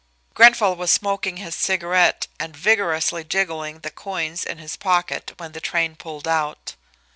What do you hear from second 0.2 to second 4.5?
Grenfall was smoking his cigarette and vigorously jingling the coins